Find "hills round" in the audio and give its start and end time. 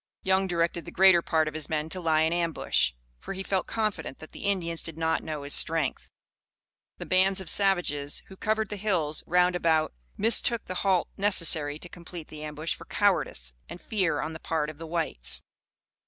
8.77-9.55